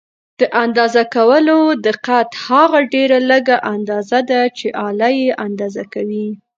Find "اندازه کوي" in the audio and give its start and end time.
5.45-6.27